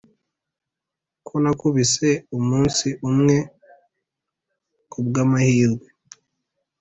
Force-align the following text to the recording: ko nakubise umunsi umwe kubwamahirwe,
ko 1.27 1.33
nakubise 1.43 2.09
umunsi 2.37 2.87
umwe 3.09 3.37
kubwamahirwe, 4.91 5.87